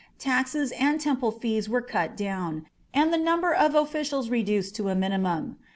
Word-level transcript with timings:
Taxes 0.17 0.71
and 0.71 0.99
temple 0.99 1.29
fees 1.29 1.69
were 1.69 1.79
cut 1.79 2.17
down, 2.17 2.65
and 2.91 3.13
the 3.13 3.19
number 3.19 3.53
of 3.53 3.75
officials 3.75 4.31
reduced 4.31 4.73
to 4.77 4.89
a 4.89 4.95
minimum. 4.95 5.57